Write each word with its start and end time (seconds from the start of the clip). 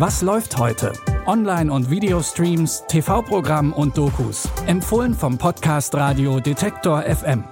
Was 0.00 0.22
läuft 0.22 0.56
heute? 0.56 0.94
Online- 1.26 1.70
und 1.70 1.90
Videostreams, 1.90 2.84
TV-Programm 2.88 3.74
und 3.74 3.98
Dokus. 3.98 4.48
Empfohlen 4.64 5.12
vom 5.12 5.36
Podcast 5.36 5.94
Radio 5.94 6.40
Detektor 6.40 7.02
FM. 7.02 7.44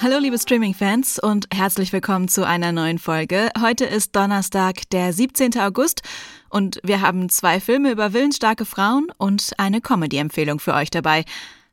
Hallo 0.00 0.18
liebe 0.18 0.36
Streaming-Fans 0.36 1.20
und 1.20 1.46
herzlich 1.54 1.92
willkommen 1.92 2.26
zu 2.26 2.44
einer 2.44 2.72
neuen 2.72 2.98
Folge. 2.98 3.50
Heute 3.60 3.84
ist 3.84 4.16
Donnerstag, 4.16 4.90
der 4.90 5.12
17. 5.12 5.60
August 5.60 6.02
und 6.50 6.80
wir 6.82 7.02
haben 7.02 7.28
zwei 7.28 7.60
Filme 7.60 7.92
über 7.92 8.12
willensstarke 8.14 8.64
Frauen 8.64 9.12
und 9.16 9.52
eine 9.58 9.80
Comedy-Empfehlung 9.80 10.58
für 10.58 10.74
euch 10.74 10.90
dabei. 10.90 11.24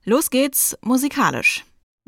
Los 0.06 0.30
geht's 0.30 0.78
musikalisch. 0.84 1.66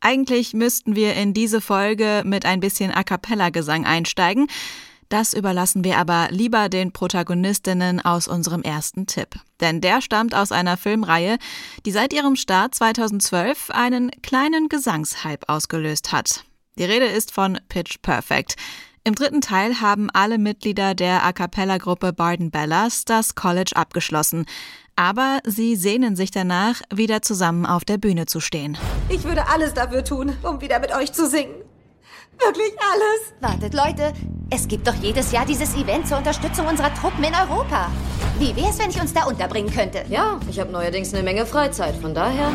Eigentlich 0.00 0.54
müssten 0.54 0.96
wir 0.96 1.14
in 1.14 1.34
diese 1.34 1.60
Folge 1.60 2.22
mit 2.24 2.46
ein 2.46 2.60
bisschen 2.60 2.90
A 2.90 3.02
cappella-Gesang 3.04 3.84
einsteigen. 3.84 4.46
Das 5.10 5.34
überlassen 5.34 5.82
wir 5.82 5.98
aber 5.98 6.28
lieber 6.30 6.68
den 6.68 6.92
Protagonistinnen 6.92 8.00
aus 8.00 8.28
unserem 8.28 8.62
ersten 8.62 9.06
Tipp. 9.06 9.34
Denn 9.60 9.80
der 9.80 10.00
stammt 10.00 10.34
aus 10.34 10.52
einer 10.52 10.76
Filmreihe, 10.76 11.36
die 11.84 11.90
seit 11.90 12.12
ihrem 12.12 12.36
Start 12.36 12.74
2012 12.76 13.70
einen 13.70 14.10
kleinen 14.22 14.68
Gesangshype 14.68 15.48
ausgelöst 15.48 16.12
hat. 16.12 16.44
Die 16.78 16.84
Rede 16.84 17.06
ist 17.06 17.32
von 17.32 17.58
Pitch 17.68 17.96
Perfect. 18.00 18.54
Im 19.02 19.14
dritten 19.14 19.40
Teil 19.40 19.80
haben 19.80 20.10
alle 20.12 20.36
Mitglieder 20.36 20.94
der 20.94 21.24
A 21.24 21.32
cappella-Gruppe 21.32 22.12
Barden 22.12 22.50
Bellas 22.50 23.06
das 23.06 23.34
College 23.34 23.72
abgeschlossen. 23.74 24.44
Aber 24.94 25.38
sie 25.44 25.74
sehnen 25.74 26.16
sich 26.16 26.30
danach, 26.30 26.82
wieder 26.92 27.22
zusammen 27.22 27.64
auf 27.64 27.86
der 27.86 27.96
Bühne 27.96 28.26
zu 28.26 28.40
stehen. 28.40 28.76
Ich 29.08 29.24
würde 29.24 29.48
alles 29.48 29.72
dafür 29.72 30.04
tun, 30.04 30.36
um 30.42 30.60
wieder 30.60 30.78
mit 30.80 30.94
euch 30.94 31.12
zu 31.12 31.26
singen. 31.26 31.54
Wirklich 32.38 32.72
alles. 32.92 33.32
Wartet, 33.40 33.72
Leute. 33.72 34.12
Es 34.50 34.68
gibt 34.68 34.86
doch 34.86 34.94
jedes 34.96 35.32
Jahr 35.32 35.46
dieses 35.46 35.74
Event 35.76 36.06
zur 36.06 36.18
Unterstützung 36.18 36.66
unserer 36.66 36.92
Truppen 36.94 37.24
in 37.24 37.34
Europa. 37.34 37.90
Wie 38.38 38.54
wär's, 38.54 38.78
wenn 38.78 38.90
ich 38.90 39.00
uns 39.00 39.14
da 39.14 39.24
unterbringen 39.24 39.72
könnte? 39.72 40.04
Ja, 40.10 40.38
ich 40.50 40.60
habe 40.60 40.70
neuerdings 40.70 41.14
eine 41.14 41.22
Menge 41.22 41.46
Freizeit. 41.46 41.96
Von 41.96 42.14
daher. 42.14 42.52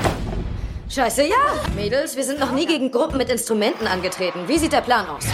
Scheiße, 0.90 1.24
ja! 1.24 1.36
Mädels, 1.76 2.16
wir 2.16 2.24
sind 2.24 2.40
noch 2.40 2.52
nie 2.52 2.68
gegen 2.68 2.92
Gruppen 2.92 3.18
mit 3.18 3.30
Instrumenten 3.30 3.88
angetreten. 3.88 4.48
Wie 4.48 4.60
sieht 4.60 4.74
der 4.74 4.82
Plan 4.82 5.08
aus? 5.08 5.26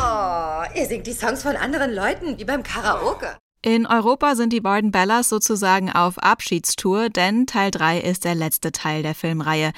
Oh, 0.00 0.78
ihr 0.78 0.86
singt 0.86 1.06
die 1.06 1.12
Songs 1.12 1.42
von 1.42 1.54
anderen 1.54 1.94
Leuten, 1.94 2.36
wie 2.38 2.44
beim 2.44 2.64
Karaoke. 2.64 3.36
In 3.62 3.86
Europa 3.86 4.34
sind 4.34 4.52
die 4.52 4.60
Barden 4.60 4.90
Bellas 4.90 5.28
sozusagen 5.28 5.90
auf 5.90 6.18
Abschiedstour, 6.18 7.10
denn 7.10 7.46
Teil 7.46 7.70
3 7.70 8.00
ist 8.00 8.24
der 8.24 8.34
letzte 8.34 8.72
Teil 8.72 9.04
der 9.04 9.14
Filmreihe. 9.14 9.72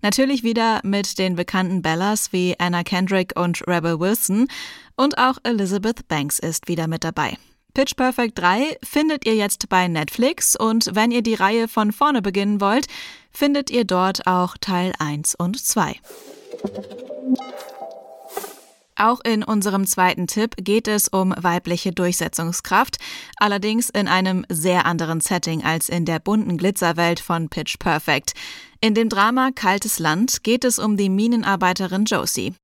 Natürlich 0.00 0.42
wieder 0.42 0.80
mit 0.84 1.18
den 1.18 1.36
bekannten 1.36 1.82
Bellas 1.82 2.32
wie 2.32 2.54
Anna 2.58 2.82
Kendrick 2.82 3.38
und 3.38 3.66
Rebel 3.66 4.00
Wilson 4.00 4.48
und 4.96 5.18
auch 5.18 5.36
Elizabeth 5.42 6.08
Banks 6.08 6.38
ist 6.38 6.66
wieder 6.66 6.88
mit 6.88 7.04
dabei. 7.04 7.36
Pitch 7.74 7.96
Perfect 7.96 8.38
3 8.38 8.78
findet 8.82 9.26
ihr 9.26 9.34
jetzt 9.34 9.68
bei 9.68 9.88
Netflix 9.88 10.56
und 10.56 10.94
wenn 10.94 11.10
ihr 11.10 11.22
die 11.22 11.34
Reihe 11.34 11.68
von 11.68 11.92
vorne 11.92 12.22
beginnen 12.22 12.60
wollt, 12.60 12.86
findet 13.30 13.70
ihr 13.70 13.84
dort 13.84 14.26
auch 14.26 14.56
Teil 14.60 14.92
1 14.98 15.34
und 15.36 15.58
2. 15.58 15.94
Auch 18.96 19.20
in 19.24 19.42
unserem 19.42 19.86
zweiten 19.86 20.26
Tipp 20.26 20.56
geht 20.58 20.86
es 20.86 21.08
um 21.08 21.34
weibliche 21.34 21.90
Durchsetzungskraft, 21.90 22.98
allerdings 23.36 23.88
in 23.88 24.08
einem 24.08 24.44
sehr 24.50 24.84
anderen 24.84 25.22
Setting 25.22 25.64
als 25.64 25.88
in 25.88 26.04
der 26.04 26.18
bunten 26.18 26.58
Glitzerwelt 26.58 27.18
von 27.18 27.48
Pitch 27.48 27.78
Perfect. 27.78 28.34
In 28.82 28.94
dem 28.94 29.08
Drama 29.08 29.52
Kaltes 29.54 29.98
Land 29.98 30.42
geht 30.42 30.66
es 30.66 30.78
um 30.78 30.98
die 30.98 31.08
Minenarbeiterin 31.08 32.04
Josie. 32.04 32.54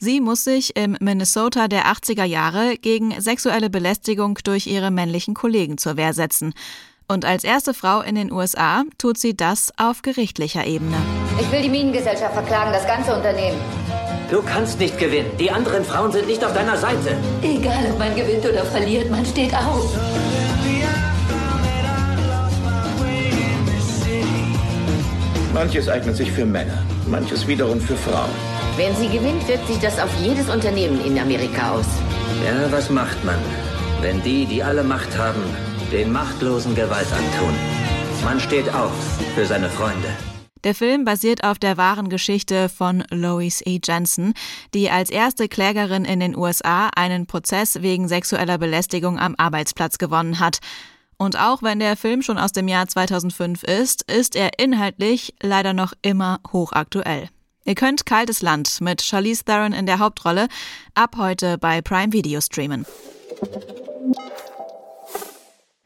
Sie 0.00 0.20
muss 0.20 0.44
sich 0.44 0.76
im 0.76 0.96
Minnesota 1.00 1.66
der 1.66 1.86
80er 1.86 2.22
Jahre 2.22 2.76
gegen 2.76 3.20
sexuelle 3.20 3.68
Belästigung 3.68 4.38
durch 4.44 4.68
ihre 4.68 4.92
männlichen 4.92 5.34
Kollegen 5.34 5.76
zur 5.76 5.96
Wehr 5.96 6.14
setzen. 6.14 6.54
Und 7.08 7.24
als 7.24 7.42
erste 7.42 7.74
Frau 7.74 8.00
in 8.02 8.14
den 8.14 8.30
USA 8.30 8.84
tut 8.98 9.18
sie 9.18 9.36
das 9.36 9.72
auf 9.76 10.02
gerichtlicher 10.02 10.64
Ebene. 10.64 10.96
Ich 11.40 11.50
will 11.50 11.62
die 11.62 11.68
Minengesellschaft 11.68 12.32
verklagen, 12.32 12.72
das 12.72 12.86
ganze 12.86 13.12
Unternehmen. 13.12 13.58
Du 14.30 14.40
kannst 14.40 14.78
nicht 14.78 14.96
gewinnen. 14.98 15.30
Die 15.40 15.50
anderen 15.50 15.84
Frauen 15.84 16.12
sind 16.12 16.28
nicht 16.28 16.44
auf 16.44 16.54
deiner 16.54 16.76
Seite. 16.76 17.16
Egal, 17.42 17.90
ob 17.90 17.98
man 17.98 18.14
gewinnt 18.14 18.46
oder 18.46 18.64
verliert, 18.66 19.10
man 19.10 19.26
steht 19.26 19.52
auf. 19.52 19.98
Manches 25.52 25.88
eignet 25.88 26.14
sich 26.14 26.30
für 26.30 26.44
Männer, 26.44 26.84
manches 27.08 27.48
wiederum 27.48 27.80
für 27.80 27.96
Frauen. 27.96 28.57
Wenn 28.78 28.94
sie 28.94 29.08
gewinnt, 29.08 29.48
wirkt 29.48 29.66
sich 29.66 29.80
das 29.80 29.98
auf 29.98 30.08
jedes 30.20 30.48
Unternehmen 30.48 31.04
in 31.04 31.18
Amerika 31.18 31.72
aus. 31.72 31.86
Ja, 32.46 32.70
was 32.70 32.88
macht 32.88 33.24
man, 33.24 33.34
wenn 34.00 34.22
die, 34.22 34.46
die 34.46 34.62
alle 34.62 34.84
Macht 34.84 35.18
haben, 35.18 35.42
den 35.90 36.12
Machtlosen 36.12 36.76
Gewalt 36.76 37.08
antun? 37.12 37.54
Man 38.22 38.38
steht 38.38 38.72
auf 38.72 38.92
für 39.34 39.44
seine 39.46 39.68
Freunde. 39.68 40.08
Der 40.62 40.76
Film 40.76 41.04
basiert 41.04 41.42
auf 41.42 41.58
der 41.58 41.76
wahren 41.76 42.08
Geschichte 42.08 42.68
von 42.68 43.02
Lois 43.10 43.62
E. 43.66 43.80
Jensen, 43.84 44.34
die 44.74 44.90
als 44.90 45.10
erste 45.10 45.48
Klägerin 45.48 46.04
in 46.04 46.20
den 46.20 46.36
USA 46.36 46.90
einen 46.94 47.26
Prozess 47.26 47.82
wegen 47.82 48.06
sexueller 48.06 48.58
Belästigung 48.58 49.18
am 49.18 49.34
Arbeitsplatz 49.38 49.98
gewonnen 49.98 50.38
hat. 50.38 50.58
Und 51.16 51.36
auch 51.36 51.64
wenn 51.64 51.80
der 51.80 51.96
Film 51.96 52.22
schon 52.22 52.38
aus 52.38 52.52
dem 52.52 52.68
Jahr 52.68 52.86
2005 52.86 53.64
ist, 53.64 54.08
ist 54.08 54.36
er 54.36 54.60
inhaltlich 54.60 55.34
leider 55.42 55.72
noch 55.72 55.94
immer 56.02 56.38
hochaktuell. 56.52 57.28
Ihr 57.68 57.74
könnt 57.74 58.06
Kaltes 58.06 58.40
Land 58.40 58.80
mit 58.80 59.02
Charlize 59.02 59.44
Theron 59.44 59.74
in 59.74 59.84
der 59.84 59.98
Hauptrolle 59.98 60.48
ab 60.94 61.16
heute 61.18 61.58
bei 61.58 61.82
Prime 61.82 62.14
Video 62.14 62.40
streamen. 62.40 62.86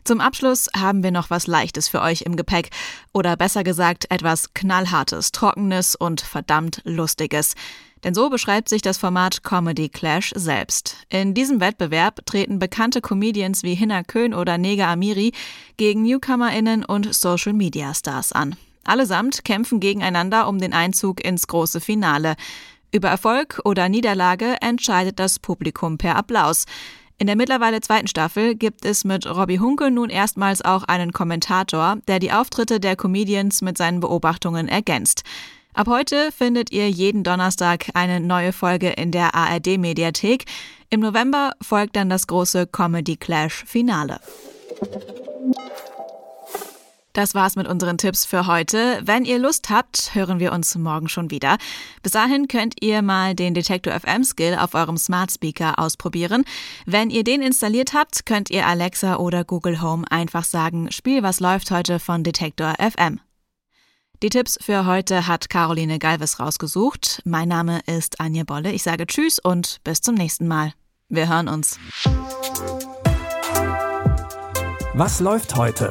Zum 0.04 0.20
Abschluss 0.20 0.69
haben 0.76 1.03
wir 1.03 1.10
noch 1.10 1.31
was 1.31 1.48
Leichtes 1.48 1.88
für 1.88 2.00
euch 2.00 2.22
im 2.22 2.37
Gepäck. 2.37 2.70
Oder 3.12 3.37
besser 3.37 3.65
gesagt, 3.65 4.06
etwas 4.10 4.54
Knallhartes, 4.54 5.32
Trockenes 5.32 5.97
und 5.97 6.20
verdammt 6.20 6.82
Lustiges. 6.84 7.54
Denn 8.04 8.14
so 8.14 8.31
beschreibt 8.31 8.69
sich 8.69 8.82
das 8.82 8.97
Format 8.97 9.43
Comedy 9.43 9.88
Clash 9.88 10.32
selbst. 10.37 10.99
In 11.09 11.34
diesem 11.34 11.60
Wettbewerb 11.60 12.25
treten 12.26 12.60
bekannte 12.60 13.00
Comedians 13.00 13.64
wie 13.64 13.75
Hinna 13.75 14.04
Köhn 14.04 14.34
oder 14.34 14.56
Nega 14.56 14.93
Amiri 14.93 15.32
gegen 15.78 16.03
NewcomerInnen 16.03 16.84
und 16.84 17.12
Social 17.12 17.54
Media 17.54 17.93
Stars 17.93 18.31
an. 18.31 18.54
Allesamt 18.84 19.44
kämpfen 19.44 19.81
gegeneinander 19.81 20.48
um 20.48 20.59
den 20.59 20.72
Einzug 20.72 21.25
ins 21.25 21.47
große 21.47 21.81
Finale. 21.81 22.34
Über 22.93 23.09
Erfolg 23.09 23.60
oder 23.65 23.88
Niederlage 23.88 24.56
entscheidet 24.60 25.19
das 25.19 25.38
Publikum 25.38 25.98
per 25.98 26.16
Applaus. 26.16 26.66
In 27.19 27.26
der 27.26 27.37
mittlerweile 27.37 27.81
zweiten 27.81 28.09
Staffel 28.09 28.54
gibt 28.56 28.84
es 28.84 29.04
mit 29.04 29.26
Robbie 29.26 29.61
Hunke 29.61 29.90
nun 29.90 30.11
erstmals 30.11 30.62
auch 30.62 30.82
einen 30.84 31.12
Kommentator, 31.12 31.96
der 32.08 32.19
die 32.19 32.32
Auftritte 32.32 32.81
der 32.81 32.96
Comedians 32.96 33.62
mit 33.62 33.79
seinen 33.79 34.00
Beobachtungen 34.00 34.67
ergänzt. 34.69 35.23
Ab 35.75 35.87
heute 35.87 36.31
findet 36.37 36.70
ihr 36.70 36.90
jeden 36.90 37.23
Donnerstag 37.23 37.87
eine 37.94 38.20
neue 38.20 38.52
Folge 38.52 38.90
in 38.90 39.11
der 39.11 39.34
ARD 39.34 39.79
Mediathek. 39.79 40.44
Im 40.90 41.00
November 41.00 41.52
folgt 41.62 41.96
dann 41.96 42.11
das 42.11 42.26
große 42.26 42.67
Comedy 42.67 43.17
Clash 43.17 43.64
Finale. 43.67 44.20
Das 47.12 47.35
war's 47.35 47.56
mit 47.56 47.69
unseren 47.69 47.99
Tipps 47.99 48.25
für 48.25 48.47
heute. 48.47 49.00
Wenn 49.03 49.26
ihr 49.26 49.38
Lust 49.38 49.69
habt, 49.69 50.14
hören 50.14 50.41
wir 50.41 50.50
uns 50.53 50.75
morgen 50.76 51.11
schon 51.11 51.31
wieder. 51.31 51.59
Bis 52.03 52.12
dahin 52.12 52.49
könnt 52.49 52.82
ihr 52.82 53.03
mal 53.03 53.35
den 53.35 53.53
Detektor 53.53 53.93
FM 53.93 54.25
Skill 54.25 54.56
auf 54.59 54.75
eurem 54.75 54.97
Smart 54.97 55.31
Speaker 55.31 55.79
ausprobieren. 55.79 56.44
Wenn 56.87 57.11
ihr 57.11 57.23
den 57.23 57.43
installiert 57.43 57.93
habt, 57.93 58.25
könnt 58.25 58.49
ihr 58.49 58.67
Alexa 58.67 59.17
oder 59.17 59.44
Google 59.44 59.82
Home 59.82 60.05
einfach 60.11 60.44
sagen, 60.44 60.91
Spiel 60.91 61.23
was 61.23 61.41
läuft 61.41 61.70
heute 61.70 61.99
von 61.99 62.25
Detektor 62.25 62.75
FM. 62.79 63.20
Die 64.23 64.31
Tipps 64.31 64.56
für 64.62 64.87
heute 64.87 65.26
hat 65.26 65.50
Caroline 65.50 65.99
Galvis 65.99 66.41
rausgesucht. 66.41 67.20
Mein 67.26 67.49
Name 67.49 67.81
ist 67.87 68.20
Anja 68.20 68.44
Bolle. 68.44 68.73
Ich 68.73 68.85
sage 68.85 69.06
Tschüss 69.06 69.38
und 69.38 69.81
bis 69.85 70.00
zum 70.00 70.15
nächsten 70.15 70.49
Mal. 70.49 70.73
Wir 71.11 71.29
hören 71.29 71.49
uns. 71.49 71.79
Was 74.94 75.20
läuft 75.20 75.56
heute? 75.56 75.91